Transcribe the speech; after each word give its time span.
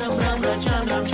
Ram 0.00 0.18
Ram 0.18 0.40
Ram 0.42 0.86
Ram 0.88 1.13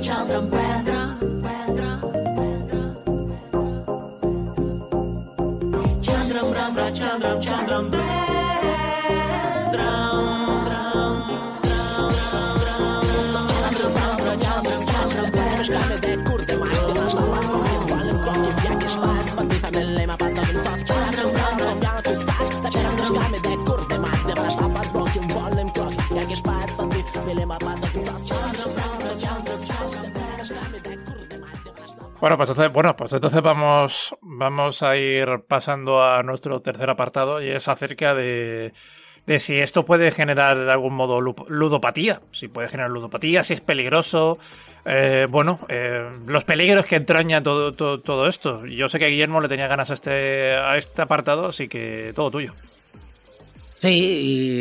child, 0.00 0.30
I'm. 0.30 0.69
Bueno, 32.20 32.36
pues 32.36 32.50
entonces, 32.50 32.72
bueno, 32.72 32.96
pues 32.96 33.12
entonces 33.14 33.40
vamos, 33.40 34.14
vamos 34.20 34.82
a 34.82 34.96
ir 34.96 35.26
pasando 35.48 36.02
a 36.04 36.22
nuestro 36.22 36.60
tercer 36.60 36.90
apartado 36.90 37.42
y 37.42 37.48
es 37.48 37.66
acerca 37.66 38.14
de, 38.14 38.72
de 39.26 39.40
si 39.40 39.58
esto 39.58 39.86
puede 39.86 40.10
generar 40.10 40.58
de 40.58 40.70
algún 40.70 40.94
modo 40.94 41.20
lu- 41.22 41.34
ludopatía, 41.48 42.20
si 42.30 42.48
puede 42.48 42.68
generar 42.68 42.90
ludopatía, 42.90 43.42
si 43.42 43.54
es 43.54 43.62
peligroso, 43.62 44.38
eh, 44.84 45.26
bueno, 45.30 45.60
eh, 45.68 46.10
los 46.26 46.44
peligros 46.44 46.84
que 46.84 46.96
entraña 46.96 47.42
todo, 47.42 47.72
todo, 47.72 48.00
todo 48.00 48.28
esto. 48.28 48.66
Yo 48.66 48.88
sé 48.90 48.98
que 48.98 49.06
Guillermo 49.08 49.40
le 49.40 49.48
tenía 49.48 49.66
ganas 49.68 49.90
a 49.90 49.94
este, 49.94 50.52
a 50.56 50.76
este 50.76 51.00
apartado, 51.02 51.46
así 51.48 51.68
que 51.68 52.12
todo 52.14 52.30
tuyo. 52.30 52.52
Sí, 53.80 53.88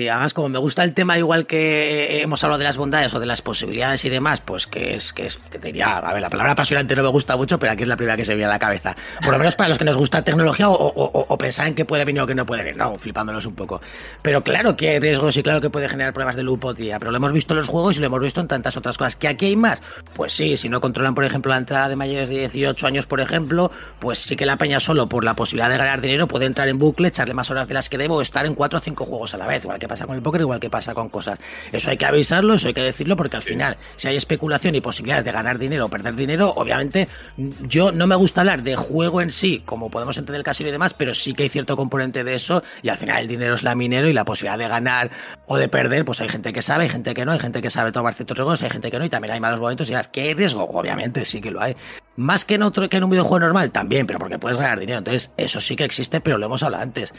y 0.04 0.08
además 0.08 0.34
como 0.34 0.48
me 0.48 0.60
gusta 0.60 0.82
el 0.86 0.94
tema 0.94 1.18
igual 1.18 1.46
que 1.46 2.22
hemos 2.22 2.42
hablado 2.42 2.58
de 2.60 2.64
las 2.64 2.78
bondades 2.78 3.14
o 3.14 3.20
de 3.20 3.26
las 3.26 3.42
posibilidades 3.42 4.06
y 4.06 4.10
demás, 4.10 4.40
pues 4.40 4.66
que 4.66 4.96
es, 4.96 5.12
que 5.12 5.26
es, 5.26 5.36
que 5.52 5.60
te 5.60 5.68
diría, 5.68 5.98
a 5.98 6.14
ver, 6.14 6.22
la 6.22 6.30
palabra 6.30 6.54
apasionante 6.54 6.96
no 6.96 7.04
me 7.04 7.10
gusta 7.10 7.36
mucho, 7.36 7.60
pero 7.60 7.74
aquí 7.74 7.82
es 7.84 7.90
la 7.90 7.98
primera 7.98 8.16
que 8.16 8.24
se 8.24 8.32
me 8.32 8.38
viene 8.38 8.50
a 8.50 8.54
la 8.54 8.60
cabeza. 8.60 8.96
Por 9.22 9.34
lo 9.34 9.38
menos 9.40 9.58
para 9.58 9.68
los 9.68 9.78
que 9.78 9.84
nos 9.84 9.98
gusta 9.98 10.24
tecnología 10.24 10.70
o, 10.70 10.74
o, 10.74 11.04
o- 11.04 11.26
o 11.28 11.38
pensar 11.38 11.68
en 11.68 11.76
qué 11.76 11.84
puede 11.84 12.06
venir 12.06 12.22
o 12.22 12.28
qué 12.28 12.34
no 12.34 12.46
puede 12.46 12.64
venir, 12.64 12.78
no, 12.78 12.98
flipándonos 12.98 13.46
un 13.46 13.56
poco. 13.56 13.82
Pero 14.22 14.42
claro 14.42 14.78
que 14.78 14.88
hay 14.92 15.00
riesgos 15.00 15.36
y 15.36 15.44
claro 15.44 15.60
que 15.60 15.70
puede 15.70 15.90
generar 15.90 16.14
problemas 16.14 16.38
de 16.38 16.44
lupotía, 16.44 16.98
pero 16.98 17.12
lo 17.12 17.18
hemos 17.18 17.34
visto 17.34 17.54
en 17.54 17.58
los 17.60 17.68
juegos 17.68 17.98
y 17.98 18.00
lo 18.00 18.06
hemos 18.06 18.22
visto 18.22 18.40
en 18.40 18.48
tantas 18.48 18.78
otras 18.78 18.98
cosas. 18.98 19.18
¿Que 19.18 19.28
aquí 19.28 19.48
hay 19.48 19.58
más? 19.58 19.84
Pues 20.16 20.32
sí, 20.32 20.56
si 20.56 20.70
no 20.70 20.80
controlan, 20.80 21.14
por 21.14 21.26
ejemplo, 21.26 21.52
la 21.52 21.58
entrada 21.58 21.90
de 21.90 21.98
mayores 21.98 22.30
de 22.30 22.36
18 22.38 22.88
años, 22.88 23.06
por 23.06 23.20
ejemplo, 23.20 23.70
pues 24.00 24.18
sí 24.20 24.38
que 24.38 24.46
la 24.46 24.56
peña 24.58 24.80
solo 24.80 25.10
por 25.10 25.26
la 25.26 25.36
posibilidad 25.36 25.70
de 25.70 25.78
ganar 25.78 26.00
dinero 26.00 26.26
puede 26.26 26.46
entrar 26.46 26.70
en 26.70 26.80
bucle, 26.80 27.10
echarle 27.10 27.34
más 27.34 27.52
horas 27.52 27.68
de 27.68 27.74
las 27.74 27.90
que 27.90 27.98
debo 27.98 28.22
estar 28.22 28.46
en 28.46 28.56
4 28.56 28.80
o 28.80 28.82
5 28.82 29.09
juegos 29.10 29.34
a 29.34 29.38
la 29.38 29.48
vez, 29.48 29.64
igual 29.64 29.80
que 29.80 29.88
pasa 29.88 30.06
con 30.06 30.16
el 30.16 30.22
póker, 30.22 30.42
igual 30.42 30.60
que 30.60 30.70
pasa 30.70 30.94
con 30.94 31.10
cosas. 31.10 31.40
Eso 31.72 31.90
hay 31.90 31.98
que 31.98 32.06
avisarlo, 32.06 32.54
eso 32.54 32.68
hay 32.68 32.74
que 32.74 32.82
decirlo, 32.82 33.16
porque 33.16 33.38
al 33.38 33.44
final, 33.44 33.78
si 33.96 34.08
hay 34.08 34.16
especulación 34.16 34.76
y 34.76 34.82
posibilidades 34.82 35.26
de 35.26 35.32
ganar 35.32 35.58
dinero 35.58 35.86
o 35.86 35.90
perder 35.90 36.16
dinero, 36.16 36.54
obviamente 36.56 37.08
yo 37.38 37.92
no 37.92 38.08
me 38.08 38.16
gusta 38.16 38.42
hablar 38.42 38.64
de 38.64 38.76
juego 38.76 39.22
en 39.22 39.32
sí, 39.32 39.64
como 39.66 39.90
podemos 39.90 40.18
entender 40.18 40.40
el 40.40 40.46
casino 40.46 40.70
y 40.70 40.72
demás, 40.72 40.94
pero 40.94 41.14
sí 41.14 41.34
que 41.34 41.44
hay 41.44 41.50
cierto 41.50 41.76
componente 41.76 42.24
de 42.24 42.36
eso 42.36 42.64
y 42.82 42.90
al 42.90 42.98
final 42.98 43.24
el 43.24 43.28
dinero 43.28 43.56
es 43.56 43.64
la 43.64 43.76
minero 43.76 44.08
y 44.08 44.14
la 44.14 44.26
posibilidad 44.26 44.58
de 44.58 44.68
ganar 44.68 45.10
o 45.48 45.58
de 45.58 45.68
perder, 45.68 46.06
pues 46.06 46.22
hay 46.22 46.30
gente 46.30 46.54
que 46.54 46.62
sabe, 46.62 46.84
hay 46.84 46.90
gente 46.90 47.14
que 47.14 47.26
no, 47.26 47.32
hay 47.32 47.40
gente 47.40 47.62
que 47.62 47.70
sabe 47.70 47.92
tomar 47.92 48.14
ciertos 48.14 48.38
riesgos, 48.38 48.62
hay 48.62 48.70
gente 48.70 48.92
que 48.92 49.00
no 49.00 49.06
y 49.06 49.10
también 49.10 49.34
hay 49.34 49.40
malos 49.40 49.60
momentos 49.60 49.90
y 49.90 49.92
ya, 49.92 50.04
¿que 50.04 50.22
hay 50.22 50.34
riesgo? 50.34 50.64
Obviamente 50.64 51.26
sí 51.26 51.42
que 51.42 51.52
lo 51.52 51.62
hay. 51.62 51.76
Más 52.16 52.44
que 52.44 52.56
en 52.56 52.64
otro 52.64 52.90
que 52.90 52.98
en 52.98 53.04
un 53.06 53.10
videojuego 53.10 53.40
normal, 53.40 53.72
también, 53.72 54.06
pero 54.06 54.20
porque 54.20 54.38
puedes 54.38 54.58
ganar 54.58 54.80
dinero. 54.80 55.00
Entonces, 55.00 55.32
eso 55.38 55.62
sí 55.62 55.76
que 55.76 55.86
existe, 55.86 56.20
pero 56.20 56.38
lo 56.38 56.46
hemos 56.48 56.64
hablado 56.64 56.84
antes 56.84 57.14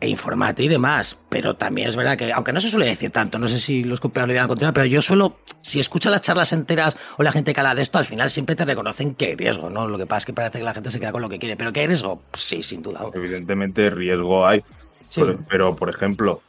e 0.00 0.08
informate 0.08 0.62
y 0.62 0.68
demás. 0.68 1.18
Pero 1.28 1.56
también 1.56 1.88
es 1.88 1.96
verdad 1.96 2.16
que, 2.16 2.32
aunque 2.32 2.52
no 2.52 2.60
se 2.60 2.70
suele 2.70 2.86
decir 2.86 3.10
tanto, 3.10 3.38
no 3.38 3.48
sé 3.48 3.60
si 3.60 3.84
los 3.84 4.00
compañeros 4.00 4.28
lo 4.28 4.32
dirán 4.32 4.44
a 4.44 4.48
continuación, 4.48 4.74
pero 4.74 4.86
yo 4.86 5.02
suelo, 5.02 5.38
si 5.60 5.80
escuchas 5.80 6.12
las 6.12 6.22
charlas 6.22 6.52
enteras 6.52 6.96
o 7.16 7.22
la 7.22 7.32
gente 7.32 7.52
que 7.52 7.60
habla 7.60 7.74
de 7.74 7.82
esto, 7.82 7.98
al 7.98 8.04
final 8.04 8.30
siempre 8.30 8.56
te 8.56 8.64
reconocen 8.64 9.14
que 9.14 9.26
hay 9.26 9.36
riesgo, 9.36 9.70
¿no? 9.70 9.88
Lo 9.88 9.98
que 9.98 10.06
pasa 10.06 10.18
es 10.18 10.26
que 10.26 10.32
parece 10.32 10.58
que 10.58 10.64
la 10.64 10.74
gente 10.74 10.90
se 10.90 11.00
queda 11.00 11.12
con 11.12 11.22
lo 11.22 11.28
que 11.28 11.38
quiere, 11.38 11.56
pero 11.56 11.72
que 11.72 11.80
hay 11.80 11.86
riesgo, 11.86 12.22
sí, 12.32 12.62
sin 12.62 12.82
duda. 12.82 13.00
Evidentemente 13.14 13.90
riesgo 13.90 14.46
hay. 14.46 14.62
Sí. 15.08 15.22
Pero, 15.22 15.38
pero, 15.48 15.76
por 15.76 15.88
ejemplo, 15.88 16.42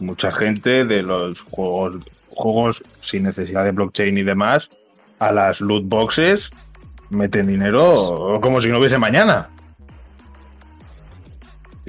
mucha 0.00 0.32
gente 0.32 0.84
de 0.84 1.02
los 1.02 1.40
juegos, 1.42 2.02
juegos 2.28 2.82
sin 3.00 3.22
necesidad 3.22 3.64
de 3.64 3.72
blockchain 3.72 4.18
y 4.18 4.22
demás, 4.22 4.70
a 5.18 5.30
las 5.30 5.60
loot 5.60 5.84
boxes 5.86 6.50
meten 7.10 7.46
dinero 7.46 8.40
como 8.42 8.60
si 8.60 8.68
no 8.68 8.78
hubiese 8.78 8.98
mañana. 8.98 9.50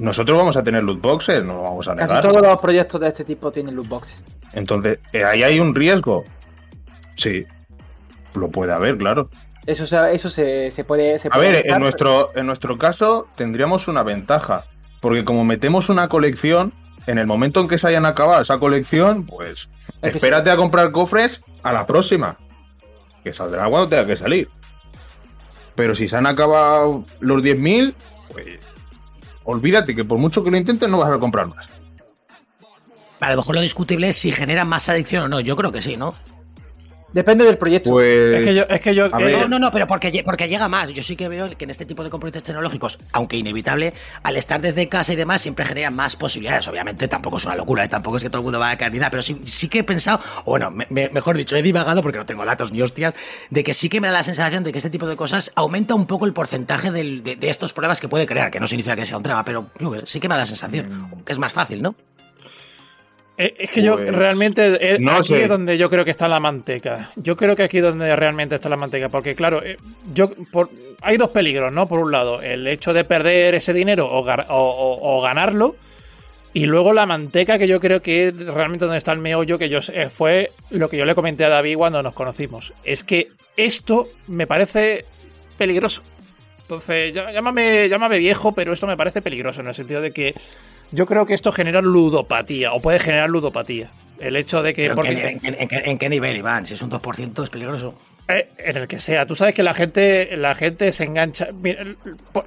Nosotros 0.04 0.38
vamos 0.38 0.58
a 0.58 0.64
tener 0.64 0.84
loot 0.84 1.00
boxes, 1.00 1.46
no 1.46 1.54
lo 1.54 1.62
vamos 1.64 1.88
a 1.88 1.96
Casi 1.96 2.08
negar. 2.10 2.22
todos 2.22 2.42
los 2.46 2.58
proyectos 2.60 3.00
de 3.00 3.08
este 3.08 3.24
tipo 3.24 3.54
tienen 3.54 3.74
loot 3.74 3.88
boxes. 3.88 4.22
Entonces, 4.52 5.00
¿eh, 5.14 5.24
¿ahí 5.24 5.44
hay 5.44 5.62
un 5.62 5.74
riesgo? 5.74 6.26
Sí, 7.16 7.46
lo 8.34 8.50
puede 8.50 8.74
haber, 8.74 8.98
claro. 8.98 9.30
Eso, 9.66 9.88
se, 9.88 10.14
eso 10.14 10.30
se, 10.30 10.72
se 10.72 10.84
puede. 10.84 11.18
Se 11.20 11.30
A 11.30 11.32
puede 11.32 11.48
ver, 11.48 11.56
evitar, 11.62 11.78
en 11.78 11.82
nuestro, 11.84 12.32
en 12.36 12.46
nuestro 12.48 12.78
caso 12.78 13.30
tendríamos 13.36 13.88
una 13.88 14.04
ventaja, 14.04 14.66
porque 15.00 15.24
como 15.24 15.46
metemos 15.46 15.88
una 15.88 16.10
colección, 16.10 16.74
en 17.08 17.18
el 17.18 17.26
momento 17.26 17.62
en 17.62 17.70
que 17.70 17.78
se 17.78 17.88
hayan 17.88 18.06
acabado 18.06 18.42
esa 18.42 18.60
colección, 18.60 19.26
pues 19.26 19.70
Es 20.02 20.16
espérate 20.16 20.52
a 20.52 20.58
comprar 20.58 20.92
cofres 20.92 21.40
a 21.64 21.72
la 21.72 21.88
próxima, 21.88 22.38
que 23.24 23.32
saldrá 23.32 23.70
cuando 23.70 23.88
tenga 23.88 24.06
que 24.06 24.18
salir. 24.18 24.50
Pero 25.76 25.96
si 25.96 26.10
se 26.10 26.18
han 26.18 26.26
acabado 26.28 27.06
los 27.22 27.42
10.000, 27.42 27.94
pues 28.34 28.48
olvídate 29.46 29.96
que 29.96 30.06
por 30.06 30.18
mucho 30.18 30.44
que 30.44 30.52
lo 30.52 30.58
intentes 30.58 30.90
no 30.90 31.00
vas 31.00 31.12
a 31.12 31.20
comprar 31.20 31.48
más. 31.48 31.68
A 33.20 33.32
lo 33.32 33.38
mejor 33.38 33.56
lo 33.56 33.62
discutible 33.62 34.10
es 34.10 34.18
si 34.18 34.32
genera 34.32 34.66
más 34.66 34.90
adicción 34.90 35.24
o 35.24 35.28
no. 35.28 35.40
Yo 35.40 35.56
creo 35.56 35.72
que 35.72 35.82
sí, 35.82 35.96
¿no? 35.96 36.14
Depende 37.14 37.46
del 37.46 37.58
proyecto. 37.58 37.92
Pues 37.92 38.34
Es 38.42 38.44
que 38.48 38.54
yo, 38.56 38.64
es 38.68 38.82
que 38.82 38.96
yo 38.96 39.06
eh. 39.06 39.38
No, 39.42 39.48
no, 39.48 39.60
no, 39.60 39.72
pero 39.72 39.86
porque, 39.88 40.24
porque 40.26 40.48
llega 40.50 40.68
más. 40.68 40.90
Yo 40.94 41.04
sí 41.04 41.16
que 41.16 41.30
veo 41.30 41.50
que 41.52 41.64
en 41.64 41.70
este 41.70 41.86
tipo 41.86 42.04
de 42.04 42.10
componentes 42.10 42.42
tecnológicos, 42.44 43.00
aunque 43.12 43.38
inevitable, 43.38 43.94
al 44.24 44.36
estar 44.36 44.60
desde 44.62 44.90
casa 44.90 45.14
y 45.14 45.16
demás, 45.16 45.42
siempre 45.42 45.64
genera 45.64 45.92
más 45.92 46.16
posibilidades. 46.16 46.68
Obviamente 46.68 47.08
tampoco 47.08 47.38
es 47.38 47.46
una 47.46 47.56
locura, 47.56 47.84
¿eh? 47.84 47.88
tampoco 47.88 48.18
es 48.18 48.24
que 48.24 48.30
todo 48.30 48.40
el 48.40 48.44
mundo 48.46 48.60
va 48.60 48.72
a 48.72 48.78
caer 48.78 48.92
ni 48.92 48.98
nada, 49.00 49.12
pero 49.12 49.22
sí, 49.22 49.40
sí 49.44 49.68
que 49.70 49.80
he 49.80 49.84
pensado, 49.84 50.20
o 50.46 50.52
bueno, 50.52 50.72
me- 50.72 50.88
me- 50.90 51.10
mejor 51.10 51.38
dicho, 51.38 51.56
he 51.56 51.62
divagado 51.62 52.02
porque 52.02 52.18
no 52.18 52.26
tengo 52.26 52.44
datos 52.46 52.72
ni 52.72 52.82
hostias, 52.82 53.14
de 53.52 53.64
que 53.64 53.74
sí 53.74 53.90
que 53.90 54.02
me 54.02 54.08
da 54.08 54.14
la 54.14 54.24
sensación 54.24 54.64
de 54.64 54.72
que 54.72 54.80
este 54.80 54.90
tipo 54.90 55.06
de 55.08 55.16
cosas 55.16 55.52
aumenta 55.56 55.94
un 55.96 56.08
poco 56.08 56.26
el 56.26 56.34
porcentaje 56.34 56.90
del- 56.92 57.22
de, 57.24 57.36
de 57.36 57.50
estos 57.50 57.74
problemas 57.74 58.02
que 58.02 58.08
puede 58.08 58.26
crear, 58.26 58.50
que 58.50 58.60
no 58.60 58.66
significa 58.68 58.96
que 58.96 59.06
sea 59.06 59.18
un 59.18 59.24
drama, 59.24 59.46
pero 59.46 59.70
sí 60.06 60.20
que 60.20 60.28
me 60.28 60.34
da 60.34 60.40
la 60.40 60.46
sensación, 60.48 61.12
que 61.26 61.32
es 61.32 61.38
más 61.40 61.54
fácil, 61.54 61.82
¿no? 61.84 61.96
Eh, 63.38 63.56
Es 63.58 63.72
que 63.72 63.82
yo 63.82 63.96
Pues, 63.98 64.14
realmente. 64.14 64.78
eh, 64.96 64.98
no 65.00 65.14
aquí 65.14 65.30
sé. 65.30 65.44
es 65.44 65.50
donde 65.50 65.78
yo 65.78 65.90
creo 65.90 66.06
que 66.06 66.12
está 66.12 66.28
la 66.28 66.40
manteca. 66.40 67.12
Yo 67.16 67.36
creo 67.36 67.56
que 67.56 67.64
aquí 67.64 67.78
es 67.78 67.84
donde 67.84 68.16
realmente 68.16 68.56
está 68.56 68.70
la 68.70 68.78
manteca. 68.78 69.10
Porque, 69.10 69.34
claro, 69.36 69.64
eh, 69.64 69.78
yo 70.14 70.30
por, 70.52 70.70
hay 71.02 71.18
dos 71.18 71.30
peligros, 71.32 71.72
¿no? 71.74 71.88
Por 71.88 72.00
un 72.00 72.12
lado, 72.12 72.42
el 72.42 72.68
hecho 72.68 72.94
de 72.94 73.04
perder 73.04 73.56
ese 73.56 73.74
dinero 73.74 74.08
o, 74.12 74.24
gar- 74.24 74.46
o- 74.50 74.54
o- 74.56 75.18
o 75.18 75.22
ganarlo. 75.22 75.76
Y 76.56 76.68
luego 76.68 76.94
la 76.94 77.08
manteca, 77.08 77.58
que 77.58 77.68
yo 77.68 77.80
creo 77.80 78.04
que 78.04 78.28
es 78.28 78.38
realmente 78.46 78.86
donde 78.86 79.00
está 79.00 79.12
el 79.12 79.18
meollo, 79.18 79.58
que 79.58 79.70
yo 79.70 79.80
fue 80.16 80.52
lo 80.70 80.88
que 80.88 80.98
yo 80.98 81.06
le 81.06 81.16
comenté 81.16 81.44
a 81.46 81.50
David 81.50 81.78
cuando 81.78 82.04
nos 82.04 82.14
conocimos. 82.14 82.74
Es 82.84 83.04
que 83.04 83.30
esto 83.58 84.10
me 84.28 84.46
parece 84.46 85.06
peligroso. 85.58 86.04
Entonces, 86.62 87.12
llámame, 87.14 87.90
llámame 87.90 88.20
viejo, 88.20 88.52
pero 88.52 88.72
esto 88.72 88.86
me 88.86 88.96
parece 88.96 89.24
peligroso 89.24 89.62
en 89.62 89.68
el 89.70 89.74
sentido 89.74 90.00
de 90.02 90.12
que 90.12 90.36
yo 90.94 91.06
creo 91.06 91.26
que 91.26 91.34
esto 91.34 91.52
genera 91.52 91.82
ludopatía, 91.82 92.74
o 92.74 92.80
puede 92.80 93.00
generar 93.00 93.30
ludopatía. 93.30 93.92
El 94.20 94.36
hecho 94.36 94.64
de 94.64 94.74
que. 94.74 94.84
Pero 94.84 94.94
¿en, 94.94 94.96
porque- 94.96 95.16
qué, 95.16 95.28
en 95.28 95.40
qué- 95.40 95.48
en 95.64 95.68
qué- 95.68 95.82
en 95.92 95.98
qué 95.98 96.10
nivel, 96.10 96.38
Iván? 96.38 96.66
Si 96.66 96.76
es 96.76 96.82
un 96.82 96.90
2% 96.92 97.44
es 97.44 97.50
peligroso. 97.50 97.96
Eh, 98.30 98.48
en 98.58 98.78
el 98.78 98.88
que 98.88 99.00
sea. 99.00 99.26
Tú 99.26 99.36
sabes 99.36 99.54
que 99.54 99.64
la 99.64 99.74
gente, 99.74 100.30
la 100.38 100.56
gente 100.56 100.94
se 100.94 101.04
engancha. 101.04 101.50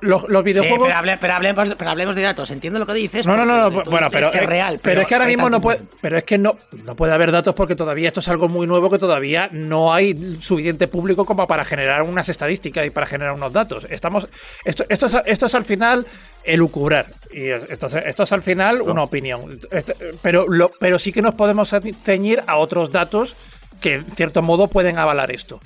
Los, 0.00 0.28
los 0.28 0.40
Sí, 0.40 0.44
videojuegos. 0.44 0.88
pero, 0.88 0.98
hable- 0.98 1.18
pero 1.20 1.34
hablemos, 1.34 1.68
pero 1.76 1.90
hablemos 1.90 2.14
de 2.14 2.22
datos. 2.22 2.50
Entiendo 2.50 2.78
lo 2.78 2.86
que 2.86 2.94
dices. 2.94 3.26
No, 3.26 3.36
no, 3.36 3.44
no, 3.44 3.70
bueno, 3.70 4.08
pero, 4.10 4.32
es 4.32 4.46
real. 4.46 4.80
pero, 4.82 5.02
es 5.02 5.06
que 5.06 5.14
ahora 5.14 5.26
mismo 5.26 5.50
no 5.50 5.60
puede, 5.60 5.80
pero 6.00 6.16
es 6.16 6.24
que 6.24 6.38
no, 6.38 6.56
no 6.84 6.96
puede 6.96 7.12
haber 7.12 7.30
datos 7.30 7.54
porque 7.54 7.76
todavía 7.76 8.08
esto 8.08 8.20
es 8.20 8.28
algo 8.28 8.48
muy 8.48 8.66
nuevo 8.66 8.90
que 8.90 8.98
todavía 8.98 9.50
no 9.52 9.92
hay 9.92 10.38
suficiente 10.40 10.88
público 10.88 11.26
como 11.26 11.46
para 11.46 11.64
generar 11.64 12.02
unas 12.02 12.28
estadísticas 12.30 12.86
y 12.86 12.90
para 12.90 13.06
generar 13.06 13.34
unos 13.34 13.52
datos. 13.52 13.86
Estamos, 13.90 14.28
esto, 14.64 14.86
esto, 14.88 15.06
es, 15.06 15.16
esto 15.26 15.46
es 15.46 15.54
al 15.54 15.64
final 15.66 16.06
elucubrar 16.42 17.06
y 17.30 17.48
esto, 17.48 17.88
es- 17.88 17.94
esto 18.06 18.22
es 18.22 18.32
al 18.32 18.42
final 18.42 18.80
una 18.80 19.02
opinión. 19.02 19.58
Este- 19.70 19.94
pero, 20.22 20.46
lo, 20.48 20.70
pero 20.80 20.98
sí 20.98 21.12
que 21.12 21.20
nos 21.20 21.34
podemos 21.34 21.74
ceñir 22.02 22.42
a 22.46 22.56
otros 22.56 22.90
datos 22.90 23.36
que 23.80 23.94
en 23.96 24.04
cierto 24.12 24.42
modo 24.42 24.68
pueden 24.68 24.98
avalar 24.98 25.30
esto. 25.30 25.60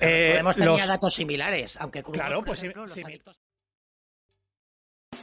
Eh, 0.00 0.30
Podemos 0.32 0.54
tener 0.56 0.70
los- 0.70 0.86
datos 0.86 1.14
similares, 1.14 1.76
aunque 1.80 2.02
cruzos, 2.02 2.20
Claro, 2.22 2.42
pues 2.44 2.60
sí, 2.60 2.66
ejemplo, 2.66 2.82
los 2.84 2.92
sí, 2.92 3.02
adictos- 3.04 3.36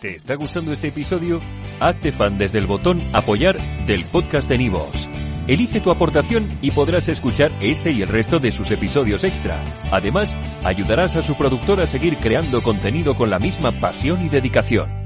¿Te 0.02 0.16
está 0.16 0.36
gustando 0.36 0.74
este 0.74 0.90
episodio? 0.90 1.40
Hazte 1.80 2.12
fan 2.12 2.38
desde 2.38 2.58
el 2.60 2.68
botón 2.68 3.02
Apoyar 3.16 3.58
del 3.86 4.04
podcast 4.06 4.50
de 4.50 4.58
Nivos. 4.58 5.08
Elige 5.48 5.80
tu 5.80 5.92
aportación 5.92 6.58
y 6.62 6.72
podrás 6.72 7.08
escuchar 7.08 7.52
este 7.62 7.92
y 7.92 8.02
el 8.02 8.10
resto 8.10 8.40
de 8.40 8.52
sus 8.52 8.72
episodios 8.72 9.24
extra. 9.24 9.64
Además, 9.92 10.36
ayudarás 10.64 11.16
a 11.16 11.22
su 11.22 11.36
productor 11.36 11.80
a 11.82 11.86
seguir 11.88 12.18
creando 12.18 12.62
contenido 12.62 13.16
con 13.16 13.30
la 13.30 13.40
misma 13.40 13.72
pasión 13.72 14.26
y 14.26 14.30
dedicación. 14.30 15.05